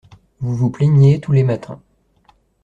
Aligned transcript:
Vous 0.39 0.55
vous 0.55 0.71
plaigniez 0.71 1.21
tous 1.21 1.31
les 1.31 1.43
matins. 1.43 1.79